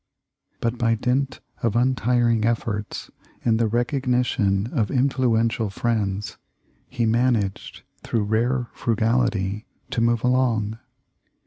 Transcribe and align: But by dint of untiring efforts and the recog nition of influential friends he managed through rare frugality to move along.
But 0.61 0.79
by 0.79 0.95
dint 0.95 1.41
of 1.61 1.75
untiring 1.75 2.43
efforts 2.43 3.11
and 3.45 3.59
the 3.59 3.69
recog 3.69 4.07
nition 4.07 4.73
of 4.73 4.89
influential 4.89 5.69
friends 5.69 6.39
he 6.89 7.05
managed 7.05 7.83
through 8.01 8.23
rare 8.23 8.69
frugality 8.73 9.67
to 9.91 10.01
move 10.01 10.23
along. 10.23 10.79